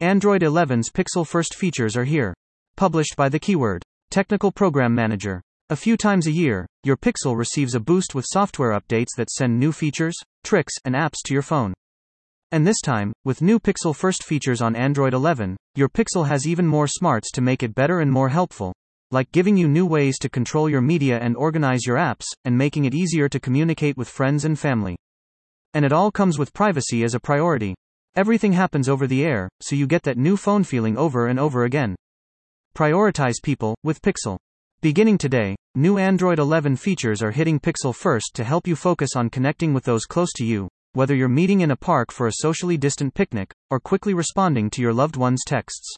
Android 0.00 0.42
11's 0.42 0.90
Pixel 0.90 1.26
First 1.26 1.56
features 1.56 1.96
are 1.96 2.04
here. 2.04 2.32
Published 2.76 3.16
by 3.16 3.28
the 3.28 3.40
Keyword 3.40 3.82
Technical 4.10 4.52
Program 4.52 4.94
Manager. 4.94 5.42
A 5.70 5.76
few 5.76 5.96
times 5.96 6.28
a 6.28 6.32
year, 6.32 6.68
your 6.84 6.96
Pixel 6.96 7.36
receives 7.36 7.74
a 7.74 7.80
boost 7.80 8.14
with 8.14 8.24
software 8.30 8.78
updates 8.78 9.16
that 9.16 9.28
send 9.28 9.58
new 9.58 9.72
features, 9.72 10.14
tricks, 10.44 10.74
and 10.84 10.94
apps 10.94 11.16
to 11.24 11.34
your 11.34 11.42
phone. 11.42 11.74
And 12.52 12.64
this 12.64 12.80
time, 12.80 13.12
with 13.24 13.42
new 13.42 13.58
Pixel 13.58 13.92
First 13.92 14.22
features 14.22 14.62
on 14.62 14.76
Android 14.76 15.14
11, 15.14 15.56
your 15.74 15.88
Pixel 15.88 16.28
has 16.28 16.46
even 16.46 16.68
more 16.68 16.86
smarts 16.86 17.32
to 17.32 17.40
make 17.40 17.64
it 17.64 17.74
better 17.74 17.98
and 17.98 18.12
more 18.12 18.28
helpful. 18.28 18.72
Like 19.10 19.32
giving 19.32 19.56
you 19.56 19.66
new 19.66 19.84
ways 19.84 20.16
to 20.20 20.28
control 20.28 20.70
your 20.70 20.80
media 20.80 21.18
and 21.18 21.36
organize 21.36 21.84
your 21.84 21.96
apps, 21.96 22.26
and 22.44 22.56
making 22.56 22.84
it 22.84 22.94
easier 22.94 23.28
to 23.28 23.40
communicate 23.40 23.96
with 23.96 24.08
friends 24.08 24.44
and 24.44 24.56
family. 24.56 24.96
And 25.74 25.84
it 25.84 25.92
all 25.92 26.12
comes 26.12 26.38
with 26.38 26.54
privacy 26.54 27.02
as 27.02 27.14
a 27.14 27.20
priority. 27.20 27.74
Everything 28.18 28.52
happens 28.52 28.88
over 28.88 29.06
the 29.06 29.24
air, 29.24 29.48
so 29.60 29.76
you 29.76 29.86
get 29.86 30.02
that 30.02 30.18
new 30.18 30.36
phone 30.36 30.64
feeling 30.64 30.98
over 30.98 31.28
and 31.28 31.38
over 31.38 31.62
again. 31.62 31.94
Prioritize 32.74 33.36
people 33.40 33.76
with 33.84 34.02
Pixel. 34.02 34.36
Beginning 34.80 35.16
today, 35.16 35.54
new 35.76 35.98
Android 35.98 36.40
11 36.40 36.74
features 36.74 37.22
are 37.22 37.30
hitting 37.30 37.60
Pixel 37.60 37.94
first 37.94 38.32
to 38.34 38.42
help 38.42 38.66
you 38.66 38.74
focus 38.74 39.10
on 39.14 39.30
connecting 39.30 39.72
with 39.72 39.84
those 39.84 40.04
close 40.04 40.32
to 40.32 40.44
you, 40.44 40.66
whether 40.94 41.14
you're 41.14 41.28
meeting 41.28 41.60
in 41.60 41.70
a 41.70 41.76
park 41.76 42.10
for 42.10 42.26
a 42.26 42.32
socially 42.40 42.76
distant 42.76 43.14
picnic, 43.14 43.54
or 43.70 43.78
quickly 43.78 44.14
responding 44.14 44.68
to 44.70 44.82
your 44.82 44.92
loved 44.92 45.14
one's 45.14 45.44
texts. 45.46 45.94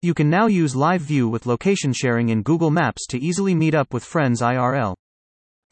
You 0.00 0.14
can 0.14 0.30
now 0.30 0.46
use 0.46 0.74
Live 0.74 1.02
View 1.02 1.28
with 1.28 1.44
location 1.44 1.92
sharing 1.92 2.30
in 2.30 2.42
Google 2.42 2.70
Maps 2.70 3.06
to 3.08 3.18
easily 3.18 3.54
meet 3.54 3.74
up 3.74 3.92
with 3.92 4.02
friends 4.02 4.40
IRL. 4.40 4.94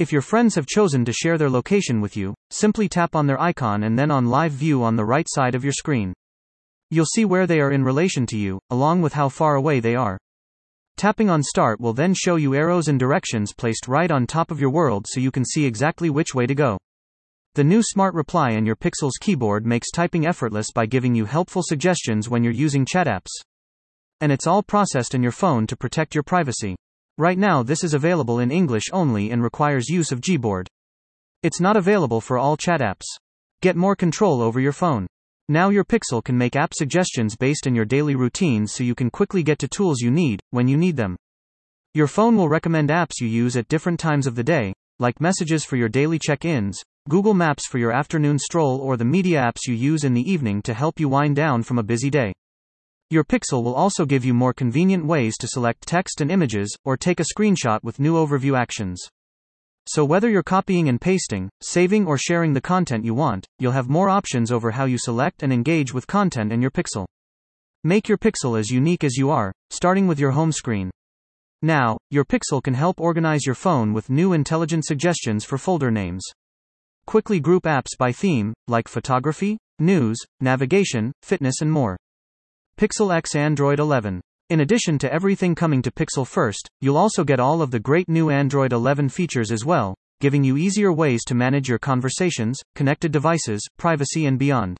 If 0.03 0.11
your 0.11 0.21
friends 0.21 0.57
have 0.57 0.67
chosen 0.67 1.05
to 1.05 1.13
share 1.13 1.39
their 1.39 1.49
location 1.49 2.01
with 2.01 2.17
you, 2.17 2.35
simply 2.51 2.89
tap 2.89 3.15
on 3.15 3.29
their 3.29 3.41
icon 3.41 3.85
and 3.85 3.97
then 3.97 4.11
on 4.11 4.27
Live 4.27 4.51
View 4.51 4.83
on 4.83 4.97
the 4.97 5.05
right 5.05 5.29
side 5.31 5.55
of 5.55 5.63
your 5.63 5.73
screen. 5.73 6.13
You'll 6.91 7.07
see 7.07 7.25
where 7.25 7.47
they 7.47 7.61
are 7.61 7.71
in 7.71 7.85
relation 7.85 8.27
to 8.27 8.37
you, 8.37 8.59
along 8.69 9.03
with 9.03 9.13
how 9.13 9.29
far 9.29 9.55
away 9.55 9.79
they 9.79 9.95
are. 9.95 10.19
Tapping 10.97 11.31
on 11.31 11.45
Start 11.45 11.81
will 11.81 11.93
then 11.93 12.15
show 12.15 12.35
you 12.35 12.53
arrows 12.53 12.89
and 12.89 12.99
directions 12.99 13.55
placed 13.55 13.87
right 13.87 14.11
on 14.11 14.27
top 14.27 14.51
of 14.51 14.61
your 14.61 14.71
world 14.71 15.07
so 15.09 15.21
you 15.21 15.31
can 15.31 15.45
see 15.45 15.67
exactly 15.67 16.11
which 16.11 16.35
way 16.35 16.49
to 16.49 16.55
go. 16.57 16.79
The 17.55 17.63
new 17.63 17.81
Smart 17.81 18.13
Reply 18.13 18.51
in 18.51 18.67
your 18.67 18.75
Pixel's 18.75 19.19
keyboard 19.21 19.65
makes 19.65 19.93
typing 19.93 20.27
effortless 20.27 20.73
by 20.73 20.87
giving 20.87 21.15
you 21.15 21.27
helpful 21.27 21.63
suggestions 21.65 22.29
when 22.29 22.43
you're 22.43 22.53
using 22.53 22.85
chat 22.85 23.07
apps. 23.07 23.31
And 24.21 24.33
it's 24.33 24.49
all 24.49 24.65
processed 24.65 25.15
in 25.15 25.23
your 25.23 25.31
phone 25.31 25.69
to 25.69 25.77
protect 25.77 26.13
your 26.13 26.25
privacy. 26.25 26.75
Right 27.23 27.39
now, 27.39 27.63
this 27.63 27.85
is 27.85 27.95
available 27.95 28.41
in 28.41 28.51
English 28.51 28.87
only 28.93 29.31
and 29.31 29.45
requires 29.45 29.89
use 29.89 30.11
of 30.11 30.21
Gboard. 30.21 30.67
It's 31.45 31.61
not 31.61 31.77
available 31.77 32.21
for 32.21 32.37
all 32.37 32.57
chat 32.57 32.81
apps. 32.81 33.05
Get 33.61 33.77
more 33.77 33.95
control 33.95 34.43
over 34.43 34.59
your 34.59 34.73
phone. 34.73 35.07
Now 35.49 35.69
your 35.69 35.85
Pixel 35.85 36.25
can 36.25 36.37
make 36.37 36.57
app 36.57 36.75
suggestions 36.75 37.37
based 37.37 37.69
on 37.69 37.77
your 37.77 37.85
daily 37.85 38.17
routines 38.17 38.73
so 38.73 38.83
you 38.83 38.97
can 38.97 39.09
quickly 39.09 39.45
get 39.45 39.61
to 39.61 39.69
tools 39.69 40.01
you 40.01 40.11
need 40.11 40.41
when 40.51 40.67
you 40.67 40.77
need 40.77 40.97
them. 40.97 41.15
Your 41.95 42.09
phone 42.09 42.37
will 42.37 42.49
recommend 42.49 42.89
apps 42.89 43.21
you 43.21 43.29
use 43.29 43.57
at 43.57 43.69
different 43.69 44.01
times 44.01 44.27
of 44.27 44.35
the 44.35 44.43
day, 44.43 44.73
like 44.99 45.21
messages 45.21 45.65
for 45.65 45.77
your 45.77 45.89
daily 45.89 46.19
check 46.19 46.45
ins, 46.45 46.83
Google 47.09 47.35
Maps 47.35 47.69
for 47.69 47.79
your 47.79 47.93
afternoon 47.93 48.37
stroll, 48.37 48.81
or 48.81 48.97
the 48.97 49.05
media 49.05 49.41
apps 49.41 49.69
you 49.69 49.75
use 49.75 50.03
in 50.03 50.15
the 50.15 50.29
evening 50.29 50.61
to 50.63 50.75
help 50.75 50.99
you 50.99 51.09
wind 51.09 51.37
down 51.37 51.63
from 51.63 51.79
a 51.79 51.85
busy 51.85 52.11
day. 52.11 52.33
Your 53.13 53.25
Pixel 53.25 53.63
will 53.63 53.75
also 53.75 54.07
give 54.07 54.25
you 54.25 54.33
more 54.33 54.55
convenient 54.55 55.05
ways 55.05 55.37
to 55.37 55.47
select 55.47 55.87
text 55.87 56.23
and 56.23 56.31
images, 56.31 56.75
or 56.83 56.97
take 56.97 57.21
a 57.21 57.25
screenshot 57.25 57.85
with 57.85 58.01
new 58.01 58.15
overview 58.15 58.59
actions. 58.59 59.07
So, 59.87 60.03
whether 60.03 60.31
you're 60.31 60.43
copying 60.43 60.89
and 60.89 60.99
pasting, 60.99 61.51
saving, 61.61 62.07
or 62.07 62.17
sharing 62.17 62.55
the 62.55 62.63
content 62.63 63.05
you 63.05 63.13
want, 63.13 63.47
you'll 63.59 63.73
have 63.73 63.91
more 63.91 64.09
options 64.09 64.51
over 64.51 64.71
how 64.71 64.87
you 64.87 64.97
select 64.97 65.43
and 65.43 65.53
engage 65.53 65.93
with 65.93 66.07
content 66.07 66.55
in 66.55 66.63
your 66.63 66.71
Pixel. 66.71 67.05
Make 67.85 68.09
your 68.09 68.17
Pixel 68.17 68.59
as 68.59 68.71
unique 68.71 69.05
as 69.05 69.19
you 69.19 69.29
are, 69.29 69.53
starting 69.69 70.07
with 70.07 70.19
your 70.19 70.31
home 70.31 70.51
screen. 70.51 70.91
Now, 71.61 71.99
your 72.09 72.25
Pixel 72.25 72.63
can 72.63 72.73
help 72.73 72.99
organize 72.99 73.45
your 73.45 73.55
phone 73.55 73.93
with 73.93 74.09
new 74.09 74.33
intelligent 74.33 74.87
suggestions 74.87 75.45
for 75.45 75.59
folder 75.59 75.91
names. 75.91 76.25
Quickly 77.05 77.41
group 77.41 77.65
apps 77.65 77.95
by 77.99 78.11
theme, 78.11 78.55
like 78.69 78.89
photography, 78.89 79.59
news, 79.79 80.17
navigation, 80.41 81.13
fitness, 81.23 81.61
and 81.61 81.71
more. 81.71 81.99
Pixel 82.77 83.15
X 83.15 83.37
Android 83.37 83.79
11. 83.79 84.21
In 84.51 84.61
addition 84.61 84.99
to 84.99 85.13
everything 85.13 85.55
coming 85.55 85.83
to 85.83 85.91
Pixel 85.91 86.27
first, 86.27 86.69
you'll 86.81 86.97
also 86.97 87.25
get 87.25 87.39
all 87.39 87.63
of 87.63 87.71
the 87.71 87.79
great 87.79 88.09
new 88.09 88.29
Android 88.31 88.73
11 88.73 89.09
features 89.09 89.53
as 89.53 89.65
well, 89.65 89.95
giving 90.21 90.43
you 90.43 90.57
easier 90.57 90.93
ways 90.93 91.25
to 91.25 91.35
manage 91.35 91.69
your 91.69 91.79
conversations, 91.79 92.59
connected 92.75 93.13
devices, 93.13 93.67
privacy, 93.79 94.27
and 94.27 94.39
beyond. 94.39 94.79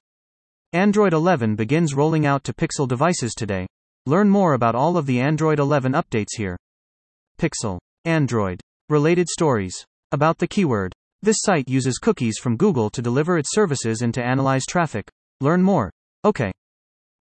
Android 0.73 1.13
11 1.13 1.55
begins 1.55 1.95
rolling 1.95 2.27
out 2.27 2.45
to 2.45 2.53
Pixel 2.53 2.89
devices 2.89 3.35
today. 3.35 3.67
Learn 4.07 4.29
more 4.29 4.55
about 4.55 4.75
all 4.75 4.97
of 4.97 5.07
the 5.07 5.21
Android 5.21 5.59
11 5.59 5.93
updates 5.93 6.37
here. 6.37 6.57
Pixel. 7.39 7.79
Android. 8.05 8.61
Related 8.89 9.29
stories. 9.29 9.85
About 10.13 10.39
the 10.39 10.49
keyword. 10.49 10.93
This 11.23 11.39
site 11.41 11.69
uses 11.69 11.99
cookies 11.99 12.39
from 12.39 12.57
Google 12.57 12.91
to 12.91 13.03
deliver 13.03 13.39
its 13.39 13.53
services 13.53 14.03
and 14.03 14.13
to 14.15 14.25
analyze 14.25 14.65
traffic. 14.67 15.09
Learn 15.41 15.63
more. 15.63 15.91
Okay. 16.25 16.53